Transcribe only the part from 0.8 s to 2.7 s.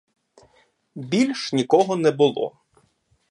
Більш нікого не було.